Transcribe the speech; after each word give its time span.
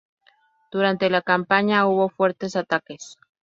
Durante 0.71 1.11
la 1.11 1.21
campaña 1.21 1.85
hubo 1.85 2.09
fuertes 2.09 2.55
ataques. 2.55 3.19